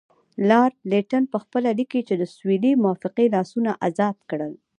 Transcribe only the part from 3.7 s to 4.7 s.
ازاد کړل.